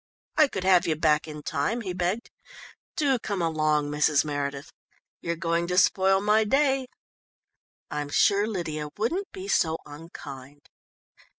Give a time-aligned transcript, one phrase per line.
[0.35, 2.31] "I could have you back in time," he begged.
[2.95, 4.25] "Do come along, Mrs.
[4.25, 4.73] Meredith!
[5.21, 6.87] You're going to spoil my day."
[7.91, 10.67] "I'm sure Lydia wouldn't be so unkind."